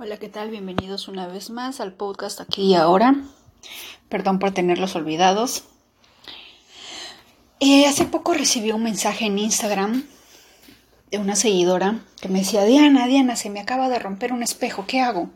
[0.00, 0.50] Hola, ¿qué tal?
[0.50, 3.16] Bienvenidos una vez más al podcast aquí y ahora.
[4.08, 5.64] Perdón por tenerlos olvidados.
[7.58, 10.04] Eh, hace poco recibí un mensaje en Instagram
[11.10, 14.84] de una seguidora que me decía, Diana, Diana, se me acaba de romper un espejo,
[14.86, 15.30] ¿qué hago?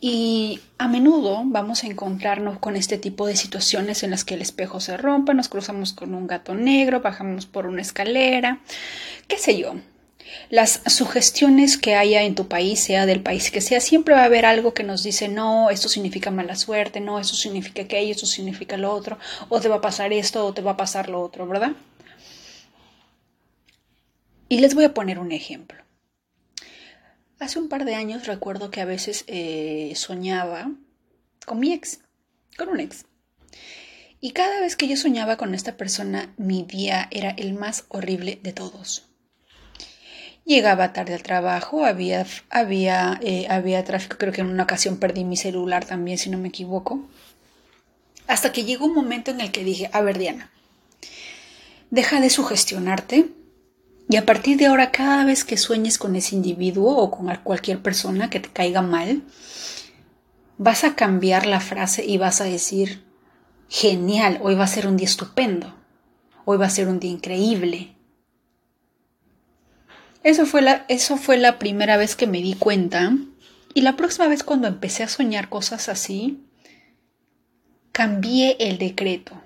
[0.00, 4.40] Y a menudo vamos a encontrarnos con este tipo de situaciones en las que el
[4.40, 8.60] espejo se rompe, nos cruzamos con un gato negro, bajamos por una escalera,
[9.28, 9.74] qué sé yo.
[10.48, 14.24] Las sugestiones que haya en tu país, sea del país que sea, siempre va a
[14.24, 18.26] haber algo que nos dice, no, esto significa mala suerte, no, eso significa aquello, eso
[18.26, 19.18] significa lo otro,
[19.48, 21.72] o te va a pasar esto, o te va a pasar lo otro, ¿verdad?
[24.48, 25.82] Y les voy a poner un ejemplo.
[27.38, 30.72] Hace un par de años recuerdo que a veces eh, soñaba
[31.46, 32.00] con mi ex,
[32.58, 33.06] con un ex.
[34.20, 38.38] Y cada vez que yo soñaba con esta persona, mi día era el más horrible
[38.42, 39.09] de todos.
[40.44, 45.24] Llegaba tarde al trabajo, había, había, eh, había tráfico, creo que en una ocasión perdí
[45.24, 47.08] mi celular también, si no me equivoco.
[48.26, 50.50] Hasta que llegó un momento en el que dije, a ver Diana,
[51.90, 53.28] deja de sugestionarte
[54.08, 57.80] y a partir de ahora cada vez que sueñes con ese individuo o con cualquier
[57.80, 59.22] persona que te caiga mal,
[60.58, 63.04] vas a cambiar la frase y vas a decir,
[63.68, 65.74] genial, hoy va a ser un día estupendo,
[66.44, 67.94] hoy va a ser un día increíble,
[70.22, 73.12] eso fue, la, eso fue la primera vez que me di cuenta.
[73.74, 76.44] Y la próxima vez cuando empecé a soñar cosas así,
[77.92, 79.40] cambié el decreto.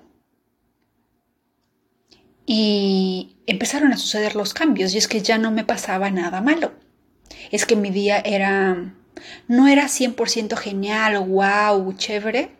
[2.46, 6.72] Y empezaron a suceder los cambios y es que ya no me pasaba nada malo.
[7.50, 8.94] Es que mi día era,
[9.48, 12.50] no era 100% genial, wow, chévere,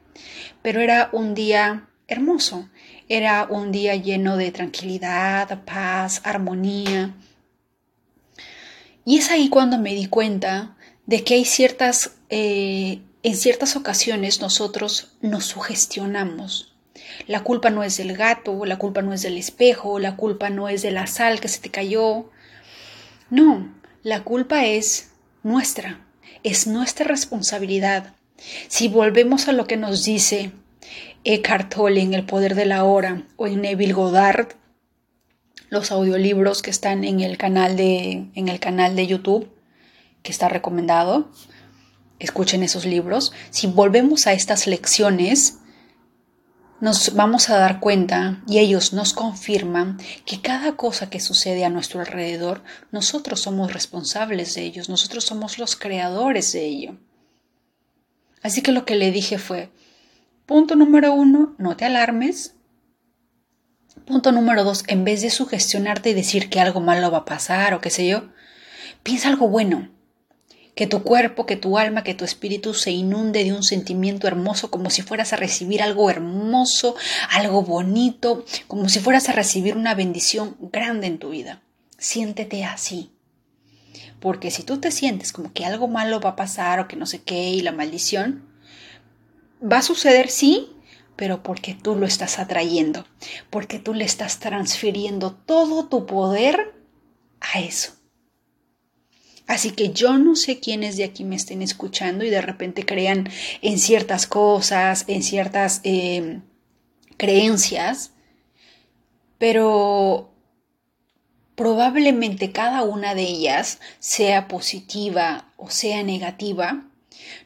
[0.63, 2.69] pero era un día hermoso.
[3.09, 7.15] Era un día lleno de tranquilidad, paz, armonía.
[9.05, 14.41] Y es ahí cuando me di cuenta de que hay ciertas, eh, en ciertas ocasiones
[14.41, 16.75] nosotros nos sugestionamos.
[17.27, 20.69] La culpa no es del gato, la culpa no es del espejo, la culpa no
[20.69, 22.31] es de la sal que se te cayó.
[23.31, 25.11] No, la culpa es
[25.43, 26.07] nuestra,
[26.43, 28.15] es nuestra responsabilidad.
[28.69, 30.53] Si volvemos a lo que nos dice
[31.25, 34.49] Eckhart Tolle en El poder de la hora o en Neville Goddard,
[35.75, 39.51] los audiolibros que están en el canal de, en el canal de YouTube,
[40.23, 41.31] que está recomendado.
[42.19, 43.33] Escuchen esos libros.
[43.51, 45.59] Si volvemos a estas lecciones,
[46.81, 51.71] nos vamos a dar cuenta y ellos nos confirman que cada cosa que sucede a
[51.71, 56.97] nuestro alrededor, nosotros somos responsables de ellos, nosotros somos los creadores de ello.
[58.43, 59.71] Así que lo que le dije fue,
[60.47, 62.54] punto número uno, no te alarmes,
[64.07, 67.73] Punto número dos, en vez de sugestionarte y decir que algo malo va a pasar
[67.73, 68.25] o qué sé yo,
[69.03, 69.89] piensa algo bueno.
[70.75, 74.71] Que tu cuerpo, que tu alma, que tu espíritu se inunde de un sentimiento hermoso
[74.71, 76.97] como si fueras a recibir algo hermoso,
[77.31, 81.63] algo bonito, como si fueras a recibir una bendición grande en tu vida.
[81.97, 83.13] Siéntete así.
[84.21, 87.07] Porque si tú te sientes como que algo malo va a pasar o que no
[87.07, 88.43] sé qué y la maldición,
[89.63, 90.74] va a suceder sí,
[91.17, 93.07] pero porque tú lo estás atrayendo,
[93.51, 96.75] porque tú le estás transfiriendo todo tu poder
[97.41, 97.93] a eso.
[99.47, 103.29] Así que yo no sé quiénes de aquí me estén escuchando y de repente crean
[103.61, 106.41] en ciertas cosas, en ciertas eh,
[107.19, 108.13] creencias,
[109.39, 110.33] pero
[111.55, 116.89] probablemente cada una de ellas, sea positiva o sea negativa,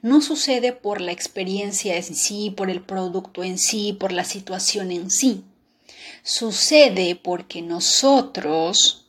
[0.02, 4.92] no sucede por la experiencia en sí, por el producto en sí, por la situación
[4.92, 5.44] en sí.
[6.22, 9.06] Sucede porque nosotros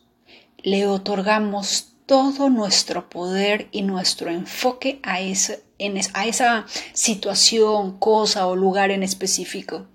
[0.64, 9.04] le otorgamos todo nuestro poder y nuestro enfoque a, esa situación, cosa o lugar en
[9.04, 9.86] específico.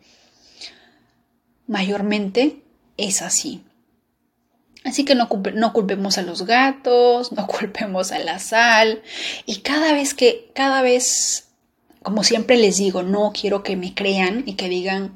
[1.67, 2.63] Mayormente
[2.97, 3.65] es así.
[4.85, 5.29] Así que no,
[5.73, 9.03] culpemos a los gatos, no culpemos a la sal.
[9.47, 11.49] Y cada vez que, cada vez,
[12.03, 15.15] como siempre les digo, no quiero que me crean y que digan,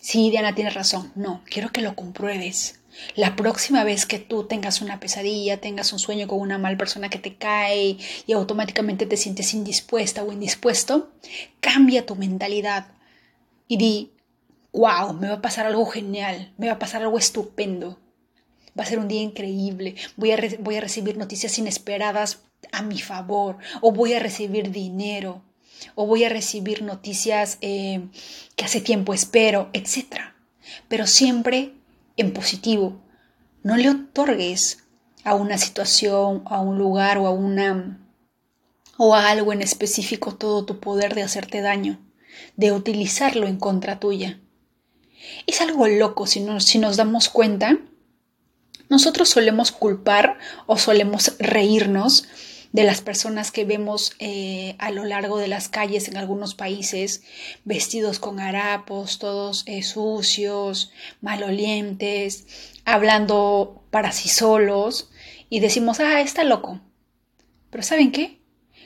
[0.00, 1.12] sí, Diana tiene razón.
[1.14, 2.80] No, quiero que lo compruebes.
[3.14, 7.08] La próxima vez que tú tengas una pesadilla, tengas un sueño con una mal persona
[7.08, 11.12] que te cae y automáticamente te sientes indispuesta o indispuesto,
[11.60, 12.88] cambia tu mentalidad
[13.68, 14.10] y di,
[14.72, 18.00] wow, me va a pasar algo genial, me va a pasar algo estupendo
[18.78, 22.40] va a ser un día increíble, voy a, voy a recibir noticias inesperadas
[22.72, 25.42] a mi favor, o voy a recibir dinero,
[25.94, 28.08] o voy a recibir noticias eh,
[28.56, 30.34] que hace tiempo espero, etc.
[30.88, 31.74] Pero siempre
[32.16, 33.00] en positivo.
[33.62, 34.84] No le otorgues
[35.24, 38.04] a una situación, a un lugar o a una
[38.96, 42.00] o a algo en específico todo tu poder de hacerte daño,
[42.56, 44.40] de utilizarlo en contra tuya.
[45.46, 47.78] Es algo loco si nos, si nos damos cuenta.
[48.88, 52.26] Nosotros solemos culpar o solemos reírnos
[52.72, 57.22] de las personas que vemos eh, a lo largo de las calles en algunos países,
[57.64, 62.46] vestidos con harapos, todos eh, sucios, malolientes,
[62.84, 65.10] hablando para sí solos,
[65.48, 66.80] y decimos, ah, está loco.
[67.70, 68.38] Pero ¿saben qué?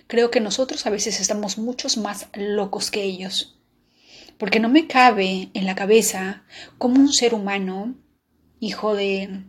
[0.06, 3.58] Creo que nosotros a veces estamos muchos más locos que ellos.
[4.38, 6.44] Porque no me cabe en la cabeza
[6.78, 7.94] como un ser humano,
[8.60, 9.44] hijo de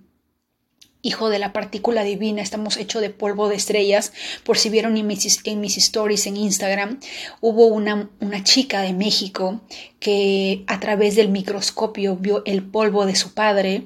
[1.03, 4.13] hijo de la partícula divina, estamos hechos de polvo de estrellas.
[4.43, 6.99] Por si vieron en mis, stories en Instagram,
[7.41, 9.61] hubo una, una, chica de México
[9.99, 13.83] que a través del microscopio vio el polvo de su padre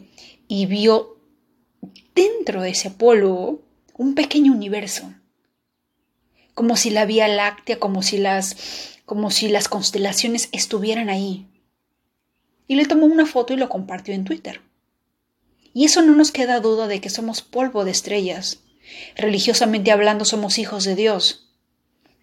[0.48, 1.18] y vio
[2.16, 3.62] dentro de ese polvo
[3.96, 5.12] un pequeño universo.
[6.54, 11.48] Como si la Vía Láctea, como si las, como si las constelaciones estuvieran ahí.
[12.68, 14.67] Y le tomó una foto y lo compartió en Twitter.
[15.78, 18.62] Y eso no nos queda duda de que somos polvo de estrellas.
[19.16, 21.52] Religiosamente hablando somos hijos de Dios.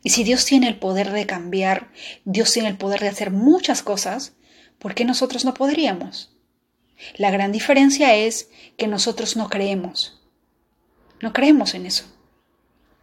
[0.02, 1.92] Y si Dios tiene el poder de cambiar,
[2.24, 4.32] Dios tiene el poder de hacer muchas cosas,
[4.80, 6.32] ¿por qué nosotros no podríamos?
[7.14, 10.20] La gran diferencia es que nosotros no creemos.
[11.20, 12.06] No creemos en eso.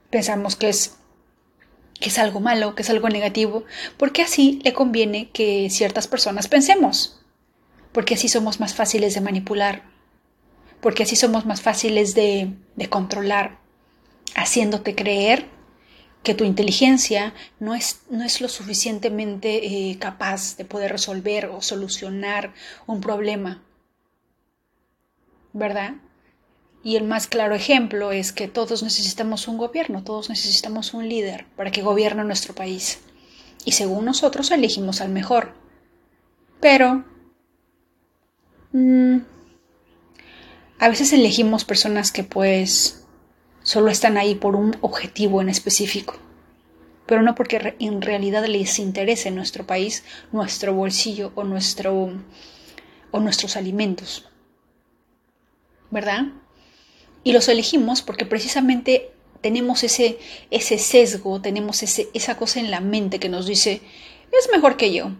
[0.09, 0.97] Pensamos que es
[2.01, 3.63] que es algo malo, que es algo negativo,
[3.95, 7.21] porque así le conviene que ciertas personas pensemos,
[7.93, 9.90] porque así somos más fáciles de manipular,
[10.81, 12.53] porque así somos más fáciles de,
[12.89, 13.59] controlar,
[14.35, 15.45] haciéndote creer
[16.23, 21.61] que tu inteligencia no es, no es lo suficientemente eh, capaz de poder resolver o
[21.61, 22.53] solucionar
[22.87, 23.63] un problema.
[25.53, 25.95] ¿Verdad?
[26.83, 31.45] Y el más claro ejemplo es que todos necesitamos un gobierno, todos necesitamos un líder
[31.55, 33.01] para que gobierne nuestro país.
[33.65, 35.53] Y según nosotros elegimos al mejor.
[36.59, 37.05] Pero...
[38.71, 39.19] Mm,
[40.81, 43.03] a veces elegimos personas que pues
[43.61, 46.15] solo están ahí por un objetivo en específico,
[47.05, 52.11] pero no porque en realidad les interese nuestro país, nuestro bolsillo o, nuestro,
[53.11, 54.27] o nuestros alimentos.
[55.91, 56.29] ¿Verdad?
[57.23, 59.11] Y los elegimos porque precisamente
[59.41, 60.17] tenemos ese,
[60.49, 63.83] ese sesgo, tenemos ese, esa cosa en la mente que nos dice,
[64.31, 65.11] es mejor que yo.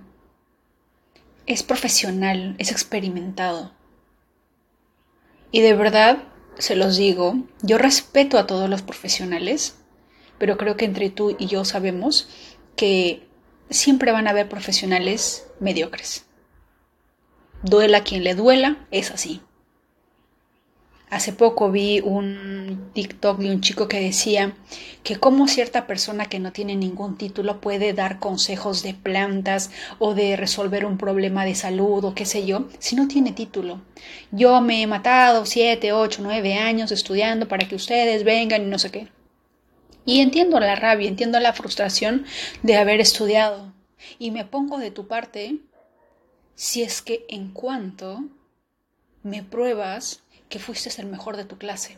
[1.45, 3.79] Es profesional, es experimentado.
[5.51, 6.23] Y de verdad,
[6.57, 9.75] se los digo, yo respeto a todos los profesionales,
[10.37, 12.29] pero creo que entre tú y yo sabemos
[12.75, 13.27] que
[13.69, 16.25] siempre van a haber profesionales mediocres.
[17.63, 19.41] Duela quien le duela, es así.
[21.11, 24.55] Hace poco vi un TikTok de un chico que decía
[25.03, 30.13] que como cierta persona que no tiene ningún título puede dar consejos de plantas o
[30.13, 33.81] de resolver un problema de salud o qué sé yo, si no tiene título.
[34.31, 38.79] Yo me he matado siete, ocho, nueve años estudiando para que ustedes vengan y no
[38.79, 39.09] sé qué.
[40.05, 42.23] Y entiendo la rabia, entiendo la frustración
[42.63, 43.73] de haber estudiado.
[44.17, 45.57] Y me pongo de tu parte
[46.55, 48.23] si es que en cuanto
[49.23, 51.97] me pruebas que fuiste el mejor de tu clase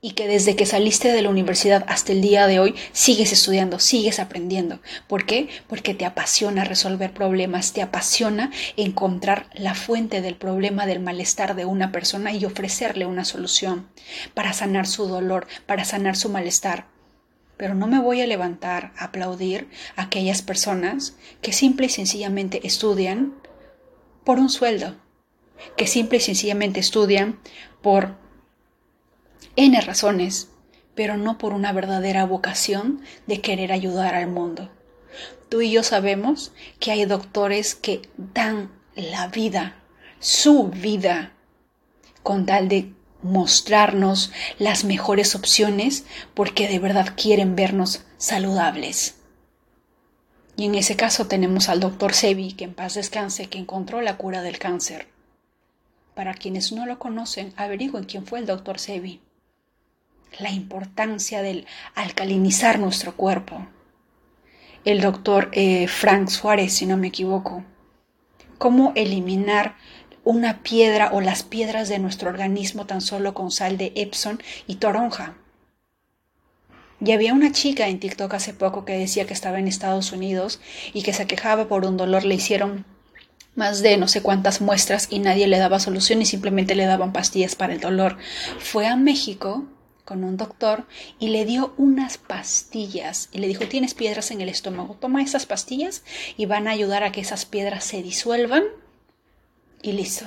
[0.00, 3.80] y que desde que saliste de la universidad hasta el día de hoy sigues estudiando,
[3.80, 4.80] sigues aprendiendo.
[5.08, 5.48] ¿Por qué?
[5.66, 11.64] Porque te apasiona resolver problemas, te apasiona encontrar la fuente del problema del malestar de
[11.64, 13.88] una persona y ofrecerle una solución
[14.34, 16.86] para sanar su dolor, para sanar su malestar.
[17.56, 22.64] Pero no me voy a levantar a aplaudir a aquellas personas que simple y sencillamente
[22.64, 23.34] estudian
[24.24, 24.94] por un sueldo,
[25.76, 27.40] que simple y sencillamente estudian
[27.82, 28.16] por
[29.56, 30.48] N razones,
[30.94, 34.70] pero no por una verdadera vocación de querer ayudar al mundo.
[35.48, 39.82] Tú y yo sabemos que hay doctores que dan la vida,
[40.20, 41.32] su vida,
[42.22, 49.16] con tal de mostrarnos las mejores opciones porque de verdad quieren vernos saludables.
[50.56, 54.16] Y en ese caso tenemos al doctor Sebi, que en paz descanse, que encontró la
[54.16, 55.06] cura del cáncer.
[56.18, 59.20] Para quienes no lo conocen, averigüen quién fue el doctor Sebi.
[60.40, 63.68] La importancia del alcalinizar nuestro cuerpo.
[64.84, 67.62] El doctor eh, Frank Suárez, si no me equivoco.
[68.58, 69.76] Cómo eliminar
[70.24, 74.74] una piedra o las piedras de nuestro organismo tan solo con sal de Epsom y
[74.74, 75.36] toronja.
[77.00, 80.60] Y había una chica en TikTok hace poco que decía que estaba en Estados Unidos
[80.92, 82.97] y que se quejaba por un dolor, le hicieron
[83.58, 87.12] más de no sé cuántas muestras y nadie le daba solución y simplemente le daban
[87.12, 88.16] pastillas para el dolor.
[88.60, 89.66] Fue a México
[90.04, 90.86] con un doctor
[91.18, 95.44] y le dio unas pastillas y le dijo, tienes piedras en el estómago, toma esas
[95.44, 96.04] pastillas
[96.36, 98.62] y van a ayudar a que esas piedras se disuelvan
[99.82, 100.26] y listo.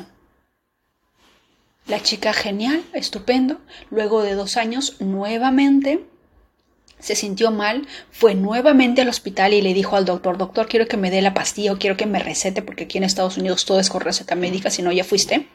[1.88, 6.06] La chica genial, estupendo, luego de dos años nuevamente
[7.02, 10.98] se sintió mal, fue nuevamente al hospital y le dijo al doctor, doctor, quiero que
[10.98, 13.80] me dé la pastilla o quiero que me recete, porque aquí en Estados Unidos todo
[13.80, 15.48] es con receta médica, si no ya fuiste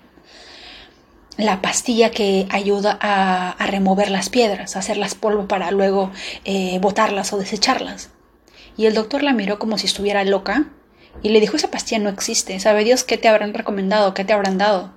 [1.37, 6.11] la pastilla que ayuda a, remover las piedras, a hacerlas polvo para luego
[6.45, 8.11] eh, botarlas o desecharlas.
[8.77, 10.67] Y el doctor la miró como si estuviera loca
[11.23, 14.33] y le dijo, esa pastilla no existe, ¿sabe Dios qué te habrán recomendado, qué te
[14.33, 14.95] habrán dado?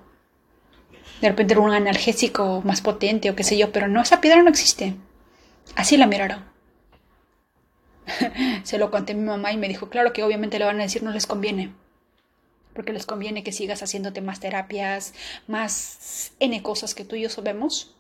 [1.22, 4.42] De repente era un analgésico más potente o qué sé yo, pero no, esa piedra
[4.42, 4.96] no existe.
[5.76, 6.44] Así la miraron.
[8.64, 10.84] Se lo conté a mi mamá y me dijo, claro que obviamente le van a
[10.84, 11.74] decir no les conviene
[12.80, 15.14] porque les conviene que sigas haciéndote más terapias,
[15.48, 17.94] más N cosas que tú y yo sabemos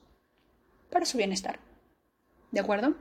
[0.90, 1.60] para su bienestar.
[2.52, 2.96] ¿De acuerdo?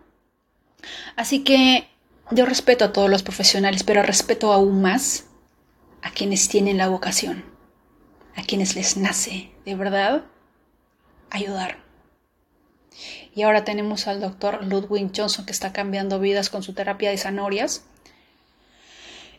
[1.15, 1.89] Así que
[2.33, 5.27] yo respeto a todos los profesionales, pero respeto aún más
[6.03, 7.45] a quienes tienen la vocación,
[8.35, 10.25] a quienes les nace de verdad
[11.31, 11.79] ayudar.
[13.35, 17.19] Y ahora tenemos al doctor Ludwig Johnson que está cambiando vidas con su terapia de
[17.19, 17.85] zanorias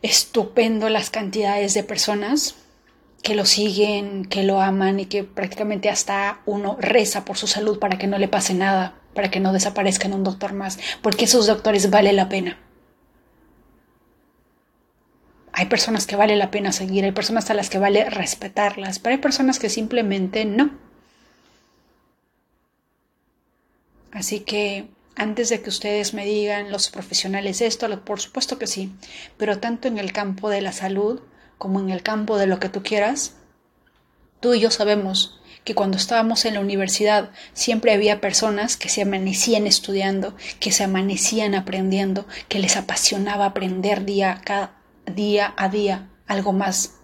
[0.01, 2.55] estupendo las cantidades de personas
[3.21, 7.79] que lo siguen, que lo aman y que prácticamente hasta uno reza por su salud
[7.79, 11.25] para que no le pase nada, para que no desaparezca en un doctor más, porque
[11.25, 12.57] esos doctores vale la pena.
[15.51, 19.15] Hay personas que vale la pena seguir, hay personas a las que vale respetarlas, pero
[19.15, 20.71] hay personas que simplemente no.
[24.11, 28.91] Así que antes de que ustedes me digan los profesionales esto, por supuesto que sí,
[29.37, 31.21] pero tanto en el campo de la salud
[31.57, 33.35] como en el campo de lo que tú quieras,
[34.39, 39.01] tú y yo sabemos que cuando estábamos en la universidad siempre había personas que se
[39.01, 46.09] amanecían estudiando, que se amanecían aprendiendo, que les apasionaba aprender día, cada, día a día
[46.27, 46.95] algo más.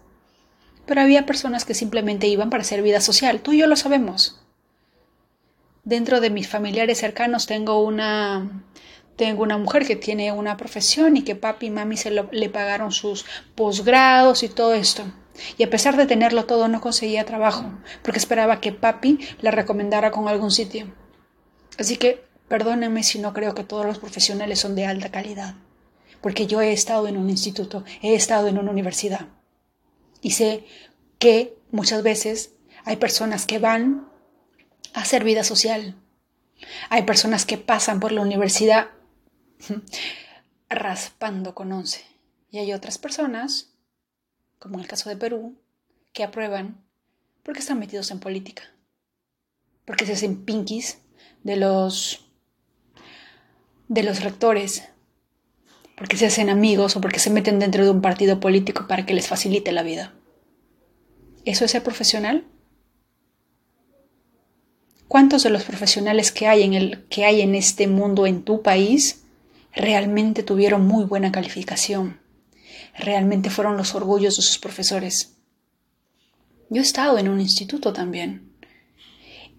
[0.86, 4.40] Pero había personas que simplemente iban para hacer vida social, tú y yo lo sabemos
[5.86, 8.66] dentro de mis familiares cercanos tengo una
[9.16, 12.92] tengo una mujer que tiene una profesión y que papi y mami se le pagaron
[12.92, 13.26] sus
[13.56, 15.04] posgrados y todo esto.
[15.58, 20.12] Y a pesar de tenerlo todo no conseguía trabajo, porque esperaba que papi la recomendara
[20.12, 20.94] con algún sitio.
[21.78, 25.56] Así que perdónenme si no creo que todos los profesionales son de alta calidad,
[26.20, 29.28] porque yo he estado en un instituto, he estado en una universidad.
[30.22, 30.66] Y sé
[31.20, 32.52] que muchas veces
[32.84, 34.10] hay personas que van
[34.96, 35.96] hacer vida social.
[36.90, 38.88] Hay personas que pasan por la universidad
[40.70, 42.06] raspando con once.
[42.50, 43.74] Y hay otras personas,
[44.60, 45.58] como el caso de Perú,
[46.14, 46.84] que aprueban
[47.44, 48.64] porque están metidos en política.
[49.86, 51.00] Porque se hacen pinkies
[51.44, 52.22] de los
[53.88, 54.84] de los rectores,
[55.96, 59.14] porque se hacen amigos o porque se meten dentro de un partido político para que
[59.14, 60.14] les facilite la vida.
[61.46, 62.48] ¿Eso es ser profesional?
[65.16, 68.62] ¿Cuántos de los profesionales que hay en, el, que hay en este mundo en tu
[68.62, 69.24] país
[69.74, 72.20] realmente tuvieron muy buena calificación?
[72.98, 75.38] Realmente fueron los orgullos de sus profesores.
[76.70, 78.52] Yo he estado en un instituto también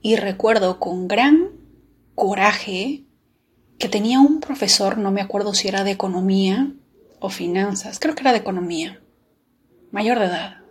[0.02, 1.52] y recuerdo con gran
[2.14, 3.04] coraje
[3.78, 6.70] que tenía un profesor, no me acuerdo si era de economía
[7.18, 9.00] o finanzas, creo que era de economía,
[9.90, 10.65] mayor de edad.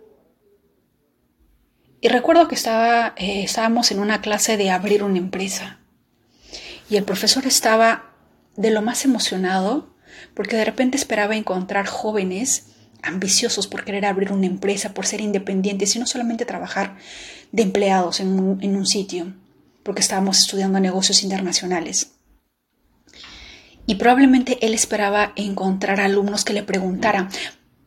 [2.06, 5.80] Y recuerdo que eh, estábamos en una clase de abrir una empresa.
[6.88, 8.12] Y el profesor estaba
[8.54, 9.92] de lo más emocionado
[10.32, 12.68] porque de repente esperaba encontrar jóvenes
[13.02, 16.96] ambiciosos por querer abrir una empresa, por ser independientes y no solamente trabajar
[17.50, 19.34] de empleados en un, en un sitio,
[19.82, 22.12] porque estábamos estudiando negocios internacionales.
[23.84, 27.30] Y probablemente él esperaba encontrar alumnos que le preguntaran,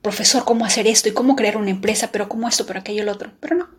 [0.01, 1.07] profesor, ¿cómo hacer esto?
[1.07, 2.09] ¿Y cómo crear una empresa?
[2.11, 2.65] ¿Pero cómo esto?
[2.65, 3.03] ¿Pero aquello?
[3.03, 3.31] el otro?
[3.39, 3.78] Pero no.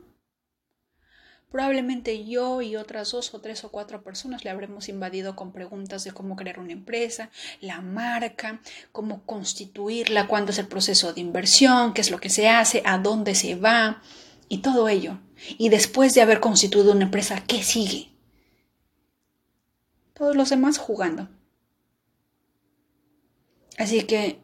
[1.51, 6.05] Probablemente yo y otras dos o tres o cuatro personas le habremos invadido con preguntas
[6.05, 7.31] de cómo crear una empresa,
[7.61, 8.61] la marca,
[8.93, 12.99] cómo constituirla, cuándo es el proceso de inversión, qué es lo que se hace, a
[12.99, 14.01] dónde se va
[14.49, 15.19] y todo ello.
[15.59, 18.11] Y después de haber constituido una empresa, ¿qué sigue?
[20.15, 21.29] Todos los demás jugando.
[23.77, 24.39] Así que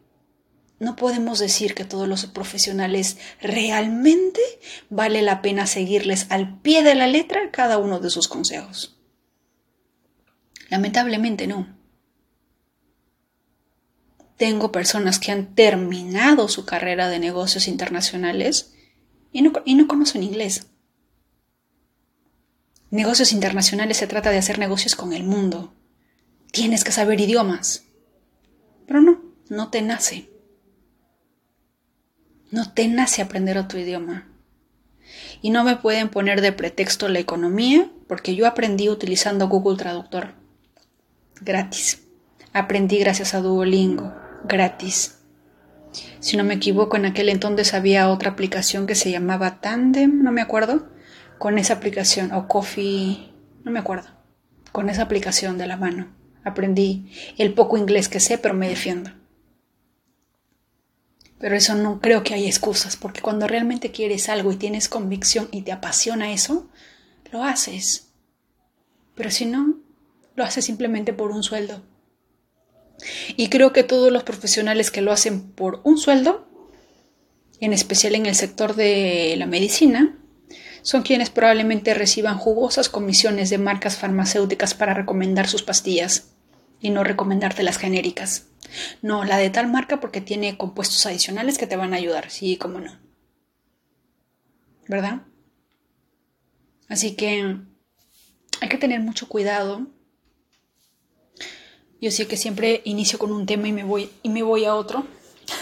[0.79, 4.41] no podemos decir que todos los profesionales realmente
[4.89, 8.99] vale la pena seguirles al pie de la letra cada uno de sus consejos.
[10.69, 11.75] Lamentablemente no.
[14.37, 18.73] Tengo personas que han terminado su carrera de negocios internacionales
[19.31, 20.67] y no, y no conocen inglés.
[22.91, 25.73] Negocios internacionales se trata de hacer negocios con el mundo.
[26.51, 27.85] Tienes que saber idiomas.
[28.85, 30.36] Pero no, no te nace.
[32.49, 34.27] No te nace aprender otro idioma.
[35.41, 40.33] Y no me pueden poner de pretexto la economía, porque yo aprendí utilizando Google Traductor.
[41.41, 42.03] Gratis.
[42.53, 44.13] Aprendí gracias a Duolingo.
[44.45, 45.19] Gratis.
[46.19, 50.31] Si no me equivoco, en aquel entonces había otra aplicación que se llamaba Tandem, no
[50.31, 50.87] me acuerdo,
[51.37, 53.31] con esa aplicación, o Coffee,
[53.63, 54.09] no me acuerdo,
[54.71, 56.07] con esa aplicación de la mano.
[56.43, 59.11] Aprendí el poco inglés que sé, pero me defiendo.
[61.39, 65.49] Pero eso no creo que haya excusas, porque cuando realmente quieres algo y tienes convicción
[65.51, 66.67] y te apasiona eso,
[67.31, 68.07] lo haces.
[69.15, 69.79] Pero si no,
[70.35, 71.83] lo haces simplemente por un sueldo.
[73.35, 76.47] Y creo que todos los profesionales que lo hacen por un sueldo,
[77.59, 80.17] en especial en el sector de la medicina,
[80.81, 86.36] son quienes probablemente reciban jugosas comisiones de marcas farmacéuticas para recomendar sus pastillas
[86.79, 88.47] y no recomendarte las genéricas.
[89.01, 92.57] No, la de tal marca porque tiene compuestos adicionales que te van a ayudar, sí,
[92.57, 92.97] cómo no.
[94.87, 95.21] ¿Verdad?
[96.89, 97.57] Así que
[98.61, 99.87] hay que tener mucho cuidado.
[101.99, 104.75] Yo sé que siempre inicio con un tema y me voy, y me voy a
[104.75, 105.05] otro.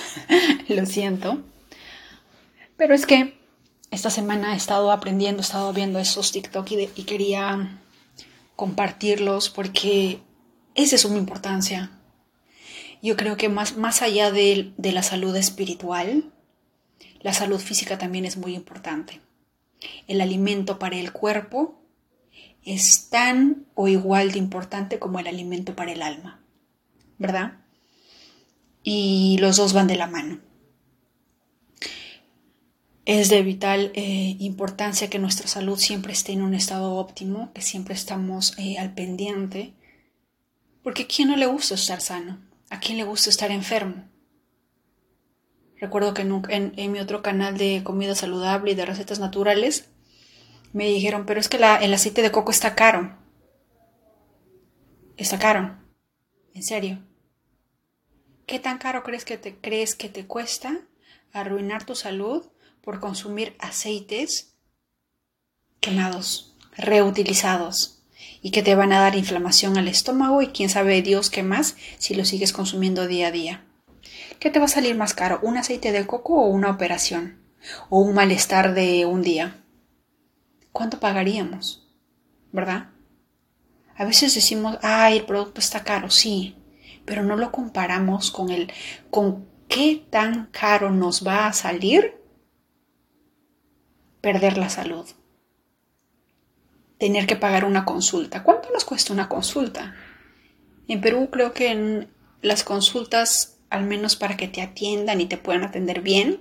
[0.67, 1.43] Lo siento.
[2.77, 3.37] Pero es que
[3.91, 7.79] esta semana he estado aprendiendo, he estado viendo esos TikTok y, y quería
[8.55, 10.19] compartirlos porque
[10.75, 11.91] esa es su importancia.
[13.01, 16.31] Yo creo que más, más allá de, de la salud espiritual,
[17.21, 19.21] la salud física también es muy importante.
[20.07, 21.81] El alimento para el cuerpo
[22.63, 26.43] es tan o igual de importante como el alimento para el alma,
[27.17, 27.59] ¿verdad?
[28.83, 30.39] Y los dos van de la mano.
[33.05, 37.61] Es de vital eh, importancia que nuestra salud siempre esté en un estado óptimo, que
[37.61, 39.73] siempre estamos eh, al pendiente,
[40.85, 42.37] porque ¿a quién no le gusta estar sano?
[42.69, 44.07] ¿A quién le gusta estar enfermo?
[45.79, 49.89] Recuerdo que en, mi otro canal de comida saludable y de recetas naturales
[50.73, 53.17] me dijeron, pero es que el aceite de coco está caro.
[55.17, 55.75] Está caro.
[56.53, 56.99] En serio.
[58.45, 60.81] ¿Qué tan caro crees que te crees que te cuesta
[61.33, 62.45] arruinar tu salud
[62.83, 64.55] por consumir aceites
[65.79, 67.94] quemados, reutilizados?
[68.41, 71.75] Y que te van a dar inflamación al estómago y quién sabe Dios qué más
[71.97, 73.65] si lo sigues consumiendo día a día.
[74.39, 75.39] ¿Qué te va a salir más caro?
[75.41, 77.39] ¿Un aceite de coco o una operación?
[77.89, 79.63] ¿O un malestar de un día?
[80.71, 81.87] ¿Cuánto pagaríamos?
[82.51, 82.89] ¿Verdad?
[83.95, 86.57] A veces decimos, ay, el producto está caro, sí,
[87.05, 88.71] pero no lo comparamos con el
[89.09, 92.21] con qué tan caro nos va a salir
[94.21, 95.05] perder la salud
[96.97, 98.43] tener que pagar una consulta.
[98.43, 99.95] ¿Cuánto nos cuesta una consulta?
[100.87, 102.09] En Perú creo que en
[102.41, 106.39] las consultas, al menos para que te atiendan y te puedan atender bien,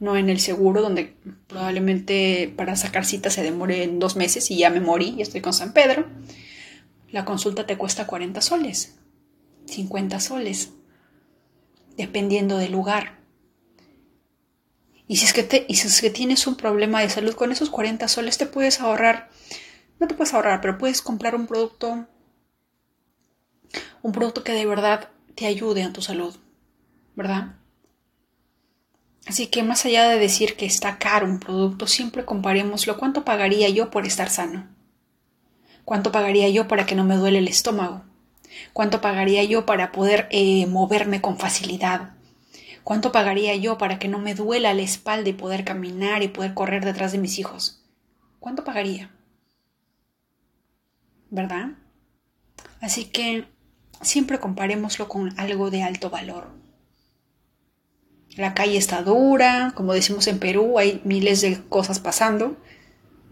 [0.00, 1.14] no en el seguro, donde
[1.46, 5.52] probablemente para sacar cita se demore dos meses y ya me morí y estoy con
[5.52, 6.06] San Pedro,
[7.10, 8.96] la consulta te cuesta 40 soles,
[9.66, 10.72] 50 soles,
[11.96, 13.23] dependiendo del lugar.
[15.06, 15.66] Y si, es que te,
[16.10, 19.28] tienes un problema de salud, con esos 40 soles te puedes ahorrar,
[20.00, 22.06] no te puedes ahorrar, pero puedes comprar un producto,
[24.02, 26.34] un producto que de verdad te ayude a tu salud,
[27.14, 27.56] ¿verdad?
[29.26, 32.98] Así que más allá de decir que está caro un producto, siempre comparemoslo.
[32.98, 34.68] ¿Cuánto pagaría yo por estar sano?
[35.84, 38.02] ¿Cuánto pagaría yo para que no me duele el estómago?
[38.72, 42.14] ¿Cuánto pagaría yo para poder eh, moverme con facilidad?
[42.84, 46.52] ¿Cuánto pagaría yo para que no me duela la espalda y poder caminar y poder
[46.52, 47.82] correr detrás de mis hijos?
[48.38, 49.10] ¿Cuánto pagaría?
[51.30, 51.70] ¿Verdad?
[52.82, 53.46] Así que
[54.02, 56.50] siempre comparémoslo con algo de alto valor.
[58.36, 62.58] La calle está dura, como decimos en Perú, hay miles de cosas pasando,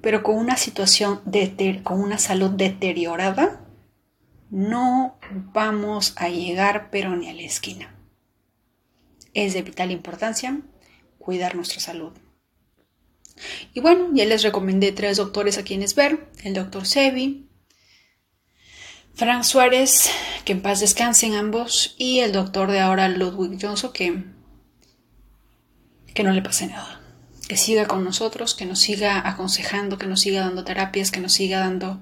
[0.01, 3.61] pero con una situación, de con una salud deteriorada,
[4.49, 5.19] no
[5.53, 7.95] vamos a llegar pero ni a la esquina
[9.35, 10.61] es de vital importancia
[11.19, 12.13] cuidar nuestra salud.
[13.73, 17.49] Y bueno, ya les recomendé tres doctores a quienes ver, el doctor Sebi,
[19.15, 20.11] Frank Suárez,
[20.45, 24.25] que en paz descansen ambos, y el doctor de ahora Ludwig Johnson, que,
[26.15, 27.01] que no le pase nada,
[27.49, 31.33] que siga con nosotros, que nos siga aconsejando, que nos siga dando terapias, que nos
[31.33, 32.01] siga dando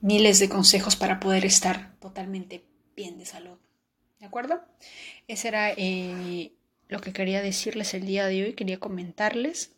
[0.00, 2.64] miles de consejos para poder estar totalmente
[2.96, 3.58] bien de salud.
[4.22, 4.62] ¿De acuerdo?
[5.26, 6.52] Ese era eh,
[6.86, 9.72] lo que quería decirles el día de hoy, quería comentarles.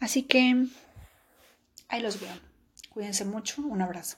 [0.00, 0.66] Así que
[1.86, 2.34] Ahí los veo.
[2.90, 3.62] Cuídense mucho.
[3.62, 4.16] Un abrazo.